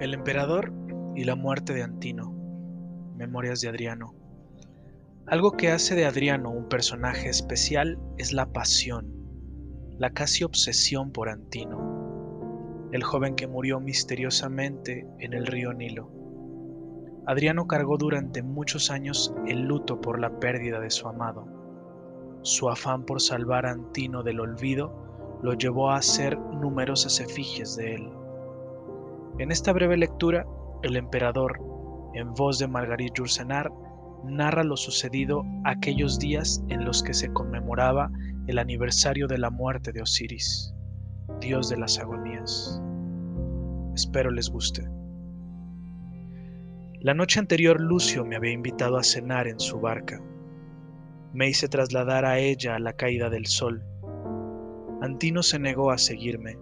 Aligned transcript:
El 0.00 0.14
emperador 0.14 0.72
y 1.14 1.24
la 1.24 1.36
muerte 1.36 1.74
de 1.74 1.82
Antino. 1.82 2.32
Memorias 3.18 3.60
de 3.60 3.68
Adriano. 3.68 4.14
Algo 5.26 5.58
que 5.58 5.70
hace 5.70 5.94
de 5.94 6.06
Adriano 6.06 6.48
un 6.48 6.70
personaje 6.70 7.28
especial 7.28 7.98
es 8.16 8.32
la 8.32 8.46
pasión, 8.50 9.12
la 9.98 10.08
casi 10.08 10.42
obsesión 10.42 11.12
por 11.12 11.28
Antino, 11.28 12.88
el 12.92 13.02
joven 13.02 13.36
que 13.36 13.46
murió 13.46 13.78
misteriosamente 13.78 15.06
en 15.18 15.34
el 15.34 15.46
río 15.46 15.74
Nilo. 15.74 16.10
Adriano 17.26 17.66
cargó 17.66 17.98
durante 17.98 18.42
muchos 18.42 18.90
años 18.90 19.34
el 19.46 19.64
luto 19.66 20.00
por 20.00 20.18
la 20.18 20.40
pérdida 20.40 20.80
de 20.80 20.88
su 20.88 21.08
amado. 21.08 21.46
Su 22.40 22.70
afán 22.70 23.04
por 23.04 23.20
salvar 23.20 23.66
a 23.66 23.72
Antino 23.72 24.22
del 24.22 24.40
olvido 24.40 25.38
lo 25.42 25.52
llevó 25.52 25.90
a 25.90 25.96
hacer 25.96 26.38
numerosas 26.38 27.20
efigies 27.20 27.76
de 27.76 27.96
él. 27.96 28.19
En 29.40 29.50
esta 29.50 29.72
breve 29.72 29.96
lectura, 29.96 30.44
el 30.82 30.96
emperador, 30.96 31.62
en 32.12 32.34
voz 32.34 32.58
de 32.58 32.68
Margarit 32.68 33.14
Yourcenar, 33.14 33.72
narra 34.22 34.64
lo 34.64 34.76
sucedido 34.76 35.46
aquellos 35.64 36.18
días 36.18 36.62
en 36.68 36.84
los 36.84 37.02
que 37.02 37.14
se 37.14 37.32
conmemoraba 37.32 38.10
el 38.48 38.58
aniversario 38.58 39.26
de 39.28 39.38
la 39.38 39.48
muerte 39.48 39.92
de 39.92 40.02
Osiris, 40.02 40.74
dios 41.40 41.70
de 41.70 41.78
las 41.78 41.98
agonías. 41.98 42.82
Espero 43.94 44.30
les 44.30 44.50
guste. 44.50 44.86
La 47.00 47.14
noche 47.14 47.40
anterior 47.40 47.80
Lucio 47.80 48.26
me 48.26 48.36
había 48.36 48.52
invitado 48.52 48.98
a 48.98 49.02
cenar 49.02 49.48
en 49.48 49.58
su 49.58 49.80
barca. 49.80 50.20
Me 51.32 51.48
hice 51.48 51.66
trasladar 51.66 52.26
a 52.26 52.38
ella 52.38 52.74
a 52.74 52.78
la 52.78 52.92
caída 52.92 53.30
del 53.30 53.46
sol. 53.46 53.82
Antino 55.00 55.42
se 55.42 55.58
negó 55.58 55.92
a 55.92 55.96
seguirme 55.96 56.58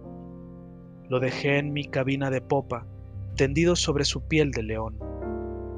lo 1.09 1.19
dejé 1.19 1.57
en 1.57 1.73
mi 1.73 1.85
cabina 1.85 2.29
de 2.29 2.39
popa, 2.39 2.85
tendido 3.35 3.75
sobre 3.75 4.05
su 4.05 4.21
piel 4.21 4.51
de 4.51 4.63
león, 4.63 4.97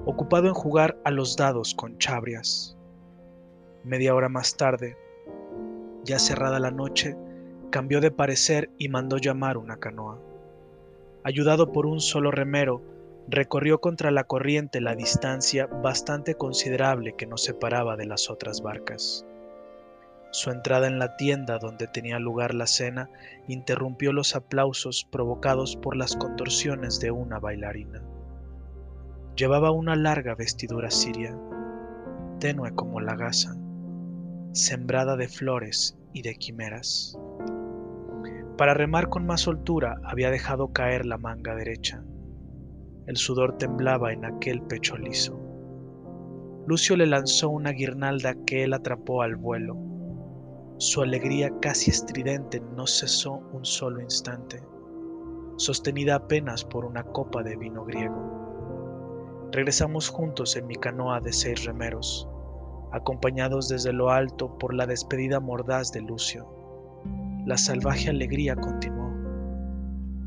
ocupado 0.05 0.47
en 0.47 0.53
jugar 0.53 0.99
a 1.05 1.11
los 1.11 1.37
dados 1.37 1.73
con 1.73 1.97
chabrias. 1.97 2.77
Media 3.83 4.13
hora 4.13 4.29
más 4.29 4.57
tarde, 4.57 4.97
ya 6.03 6.19
cerrada 6.19 6.59
la 6.59 6.71
noche, 6.71 7.15
cambió 7.71 8.01
de 8.01 8.11
parecer 8.11 8.69
y 8.77 8.89
mandó 8.89 9.17
llamar 9.17 9.57
una 9.57 9.77
canoa. 9.77 10.19
Ayudado 11.23 11.71
por 11.71 11.85
un 11.85 12.01
solo 12.01 12.29
remero, 12.31 12.81
recorrió 13.27 13.79
contra 13.79 14.11
la 14.11 14.25
corriente 14.25 14.81
la 14.81 14.95
distancia 14.95 15.67
bastante 15.67 16.35
considerable 16.35 17.15
que 17.15 17.27
nos 17.27 17.43
separaba 17.43 17.95
de 17.95 18.05
las 18.05 18.29
otras 18.29 18.61
barcas. 18.61 19.25
Su 20.33 20.49
entrada 20.49 20.87
en 20.87 20.97
la 20.97 21.17
tienda 21.17 21.59
donde 21.59 21.87
tenía 21.87 22.17
lugar 22.17 22.53
la 22.53 22.65
cena 22.65 23.09
interrumpió 23.49 24.13
los 24.13 24.33
aplausos 24.33 25.05
provocados 25.11 25.75
por 25.75 25.97
las 25.97 26.15
contorsiones 26.15 27.01
de 27.01 27.11
una 27.11 27.37
bailarina. 27.37 28.01
Llevaba 29.35 29.71
una 29.71 29.97
larga 29.97 30.33
vestidura 30.33 30.89
siria, 30.89 31.37
tenue 32.39 32.73
como 32.75 33.01
la 33.01 33.17
gasa, 33.17 33.57
sembrada 34.53 35.17
de 35.17 35.27
flores 35.27 35.97
y 36.13 36.21
de 36.21 36.35
quimeras. 36.35 37.19
Para 38.57 38.73
remar 38.73 39.09
con 39.09 39.25
más 39.25 39.41
soltura 39.41 39.97
había 40.05 40.31
dejado 40.31 40.71
caer 40.71 41.05
la 41.05 41.17
manga 41.17 41.55
derecha. 41.55 42.05
El 43.05 43.17
sudor 43.17 43.57
temblaba 43.57 44.13
en 44.13 44.23
aquel 44.23 44.61
pecho 44.61 44.95
liso. 44.97 45.37
Lucio 46.67 46.95
le 46.95 47.07
lanzó 47.07 47.49
una 47.49 47.71
guirnalda 47.71 48.35
que 48.45 48.63
él 48.63 48.73
atrapó 48.73 49.23
al 49.23 49.35
vuelo 49.35 49.90
su 50.81 51.03
alegría 51.03 51.51
casi 51.59 51.91
estridente 51.91 52.59
no 52.75 52.87
cesó 52.87 53.33
un 53.53 53.63
solo 53.63 54.01
instante, 54.01 54.63
sostenida 55.57 56.15
apenas 56.15 56.65
por 56.65 56.85
una 56.85 57.03
copa 57.03 57.43
de 57.43 57.55
vino 57.55 57.85
griego. 57.85 59.49
Regresamos 59.51 60.09
juntos 60.09 60.55
en 60.55 60.65
mi 60.65 60.73
canoa 60.73 61.19
de 61.19 61.33
seis 61.33 61.65
remeros, 61.65 62.27
acompañados 62.91 63.69
desde 63.69 63.93
lo 63.93 64.09
alto 64.09 64.57
por 64.57 64.73
la 64.73 64.87
despedida 64.87 65.39
mordaz 65.39 65.91
de 65.91 66.01
Lucio. 66.01 66.47
La 67.45 67.59
salvaje 67.59 68.09
alegría 68.09 68.55
continuó, 68.55 69.11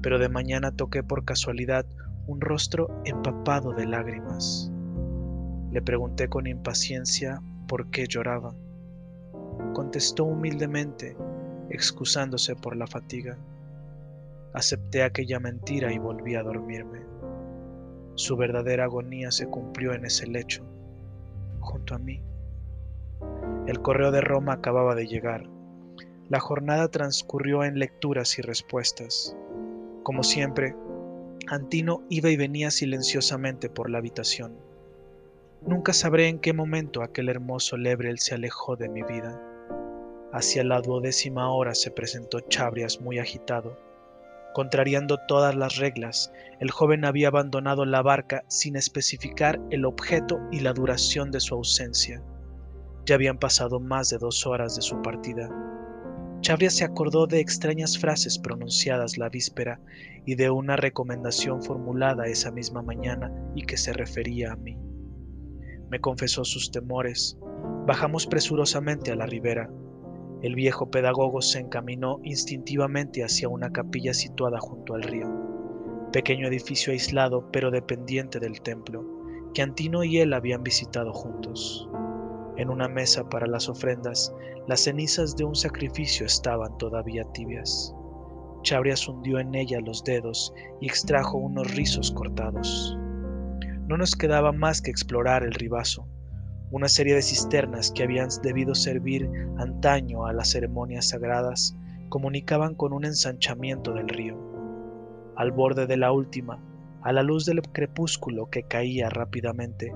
pero 0.02 0.20
de 0.20 0.28
mañana 0.28 0.70
toqué 0.70 1.02
por 1.02 1.24
casualidad 1.24 1.84
un 2.28 2.40
rostro 2.40 3.02
empapado 3.04 3.72
de 3.72 3.86
lágrimas. 3.86 4.70
Le 5.72 5.82
pregunté 5.82 6.28
con 6.28 6.46
impaciencia 6.46 7.42
por 7.66 7.90
qué 7.90 8.06
lloraba 8.06 8.54
contestó 9.74 10.24
humildemente, 10.24 11.14
excusándose 11.68 12.56
por 12.56 12.74
la 12.76 12.86
fatiga. 12.86 13.36
Acepté 14.54 15.02
aquella 15.02 15.38
mentira 15.38 15.92
y 15.92 15.98
volví 15.98 16.34
a 16.36 16.42
dormirme. 16.42 17.00
Su 18.14 18.36
verdadera 18.38 18.84
agonía 18.84 19.30
se 19.30 19.46
cumplió 19.46 19.92
en 19.92 20.06
ese 20.06 20.26
lecho, 20.26 20.64
junto 21.60 21.94
a 21.94 21.98
mí. 21.98 22.22
El 23.66 23.82
correo 23.82 24.10
de 24.10 24.22
Roma 24.22 24.54
acababa 24.54 24.94
de 24.94 25.06
llegar. 25.06 25.44
La 26.28 26.40
jornada 26.40 26.88
transcurrió 26.88 27.64
en 27.64 27.78
lecturas 27.78 28.38
y 28.38 28.42
respuestas. 28.42 29.36
Como 30.02 30.22
siempre, 30.22 30.74
Antino 31.48 32.02
iba 32.08 32.30
y 32.30 32.36
venía 32.36 32.70
silenciosamente 32.70 33.68
por 33.68 33.90
la 33.90 33.98
habitación. 33.98 34.56
Nunca 35.66 35.92
sabré 35.92 36.28
en 36.28 36.38
qué 36.38 36.52
momento 36.52 37.02
aquel 37.02 37.28
hermoso 37.28 37.76
Lebrel 37.76 38.18
se 38.18 38.34
alejó 38.34 38.76
de 38.76 38.88
mi 38.88 39.02
vida. 39.02 39.40
Hacia 40.34 40.64
la 40.64 40.80
duodécima 40.80 41.48
hora 41.48 41.76
se 41.76 41.92
presentó 41.92 42.40
Chabrias 42.40 43.00
muy 43.00 43.20
agitado. 43.20 43.78
Contrariando 44.52 45.16
todas 45.28 45.54
las 45.54 45.76
reglas, 45.76 46.32
el 46.58 46.72
joven 46.72 47.04
había 47.04 47.28
abandonado 47.28 47.84
la 47.84 48.02
barca 48.02 48.42
sin 48.48 48.74
especificar 48.74 49.60
el 49.70 49.84
objeto 49.84 50.40
y 50.50 50.58
la 50.58 50.72
duración 50.72 51.30
de 51.30 51.38
su 51.38 51.54
ausencia. 51.54 52.20
Ya 53.06 53.14
habían 53.14 53.38
pasado 53.38 53.78
más 53.78 54.10
de 54.10 54.18
dos 54.18 54.44
horas 54.44 54.74
de 54.74 54.82
su 54.82 55.00
partida. 55.02 55.48
Chabrias 56.40 56.74
se 56.74 56.84
acordó 56.84 57.28
de 57.28 57.38
extrañas 57.38 57.96
frases 57.96 58.36
pronunciadas 58.36 59.16
la 59.16 59.28
víspera 59.28 59.80
y 60.26 60.34
de 60.34 60.50
una 60.50 60.74
recomendación 60.74 61.62
formulada 61.62 62.26
esa 62.26 62.50
misma 62.50 62.82
mañana 62.82 63.32
y 63.54 63.62
que 63.62 63.76
se 63.76 63.92
refería 63.92 64.50
a 64.50 64.56
mí. 64.56 64.76
Me 65.90 66.00
confesó 66.00 66.44
sus 66.44 66.72
temores. 66.72 67.38
Bajamos 67.86 68.26
presurosamente 68.26 69.12
a 69.12 69.14
la 69.14 69.26
ribera. 69.26 69.70
El 70.44 70.56
viejo 70.56 70.90
pedagogo 70.90 71.40
se 71.40 71.58
encaminó 71.58 72.20
instintivamente 72.22 73.24
hacia 73.24 73.48
una 73.48 73.72
capilla 73.72 74.12
situada 74.12 74.58
junto 74.60 74.92
al 74.92 75.02
río, 75.02 75.26
pequeño 76.12 76.46
edificio 76.48 76.92
aislado 76.92 77.50
pero 77.50 77.70
dependiente 77.70 78.38
del 78.40 78.60
templo, 78.60 79.06
que 79.54 79.62
Antino 79.62 80.04
y 80.04 80.18
él 80.18 80.34
habían 80.34 80.62
visitado 80.62 81.14
juntos. 81.14 81.88
En 82.58 82.68
una 82.68 82.88
mesa 82.88 83.26
para 83.26 83.46
las 83.46 83.70
ofrendas, 83.70 84.34
las 84.68 84.80
cenizas 84.80 85.34
de 85.34 85.44
un 85.44 85.54
sacrificio 85.54 86.26
estaban 86.26 86.76
todavía 86.76 87.24
tibias. 87.32 87.94
Chabrias 88.64 89.08
hundió 89.08 89.38
en 89.38 89.54
ella 89.54 89.80
los 89.80 90.04
dedos 90.04 90.52
y 90.78 90.88
extrajo 90.88 91.38
unos 91.38 91.74
rizos 91.74 92.12
cortados. 92.12 92.98
No 93.88 93.96
nos 93.96 94.14
quedaba 94.14 94.52
más 94.52 94.82
que 94.82 94.90
explorar 94.90 95.42
el 95.42 95.54
ribazo, 95.54 96.06
una 96.74 96.88
serie 96.88 97.14
de 97.14 97.22
cisternas 97.22 97.92
que 97.92 98.02
habían 98.02 98.30
debido 98.42 98.74
servir 98.74 99.30
antaño 99.58 100.26
a 100.26 100.32
las 100.32 100.50
ceremonias 100.50 101.10
sagradas 101.10 101.76
comunicaban 102.08 102.74
con 102.74 102.92
un 102.92 103.04
ensanchamiento 103.04 103.92
del 103.92 104.08
río. 104.08 104.36
Al 105.36 105.52
borde 105.52 105.86
de 105.86 105.96
la 105.96 106.10
última, 106.10 106.58
a 107.00 107.12
la 107.12 107.22
luz 107.22 107.46
del 107.46 107.62
crepúsculo 107.62 108.50
que 108.50 108.64
caía 108.64 109.08
rápidamente, 109.08 109.94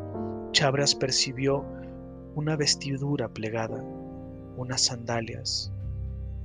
Chabras 0.53 0.95
percibió 0.95 1.65
una 2.37 2.55
vestidura 2.55 3.27
plegada, 3.27 3.83
unas 4.57 4.83
sandalias. 4.83 5.73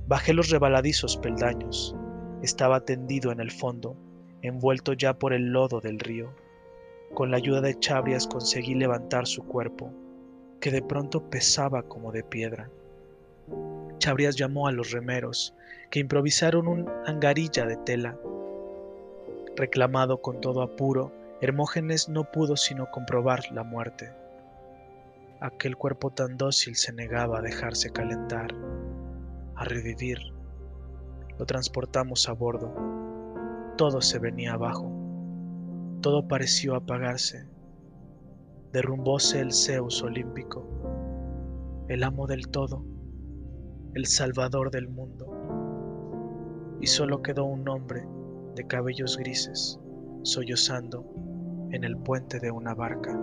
Bajé 0.08 0.34
los 0.34 0.50
rebaladizos 0.50 1.16
peldaños. 1.16 1.94
Estaba 2.42 2.80
tendido 2.80 3.30
en 3.30 3.38
el 3.38 3.52
fondo, 3.52 3.96
envuelto 4.42 4.94
ya 4.94 5.16
por 5.16 5.32
el 5.32 5.52
lodo 5.52 5.80
del 5.80 6.00
río. 6.00 6.34
Con 7.14 7.30
la 7.30 7.36
ayuda 7.36 7.60
de 7.60 7.78
Chabrias 7.78 8.26
conseguí 8.26 8.74
levantar 8.74 9.28
su 9.28 9.44
cuerpo 9.44 9.92
que 10.64 10.70
de 10.70 10.80
pronto 10.80 11.28
pesaba 11.28 11.82
como 11.82 12.10
de 12.10 12.24
piedra. 12.24 12.70
Chabrias 13.98 14.34
llamó 14.34 14.66
a 14.66 14.72
los 14.72 14.92
remeros, 14.92 15.54
que 15.90 16.00
improvisaron 16.00 16.68
un 16.68 16.88
angarilla 17.04 17.66
de 17.66 17.76
tela. 17.76 18.16
Reclamado 19.56 20.22
con 20.22 20.40
todo 20.40 20.62
apuro, 20.62 21.12
Hermógenes 21.42 22.08
no 22.08 22.24
pudo 22.32 22.56
sino 22.56 22.90
comprobar 22.90 23.40
la 23.52 23.62
muerte. 23.62 24.10
Aquel 25.38 25.76
cuerpo 25.76 26.08
tan 26.08 26.38
dócil 26.38 26.76
se 26.76 26.94
negaba 26.94 27.40
a 27.40 27.42
dejarse 27.42 27.90
calentar, 27.90 28.48
a 29.56 29.64
revivir. 29.64 30.18
Lo 31.38 31.44
transportamos 31.44 32.26
a 32.26 32.32
bordo. 32.32 32.74
Todo 33.76 34.00
se 34.00 34.18
venía 34.18 34.54
abajo. 34.54 34.90
Todo 36.00 36.26
pareció 36.26 36.74
apagarse 36.74 37.53
derrumbóse 38.74 39.38
el 39.38 39.52
Zeus 39.52 40.02
olímpico, 40.02 40.66
el 41.88 42.02
amo 42.02 42.26
del 42.26 42.48
todo, 42.48 42.84
el 43.94 44.04
salvador 44.06 44.72
del 44.72 44.88
mundo, 44.88 45.30
y 46.80 46.88
solo 46.88 47.22
quedó 47.22 47.44
un 47.44 47.68
hombre 47.68 48.04
de 48.56 48.66
cabellos 48.66 49.16
grises, 49.16 49.78
sollozando 50.24 51.06
en 51.70 51.84
el 51.84 51.96
puente 51.98 52.40
de 52.40 52.50
una 52.50 52.74
barca. 52.74 53.16